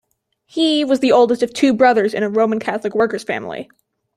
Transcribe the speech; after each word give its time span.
He 0.47 0.83
was 0.83 0.99
the 0.99 1.11
oldest 1.11 1.43
of 1.43 1.53
two 1.53 1.73
brothers 1.73 2.15
in 2.15 2.23
a 2.23 2.27
Roman 2.29 2.57
Catholic 2.57 2.95
workers' 2.95 3.21
family. 3.23 3.69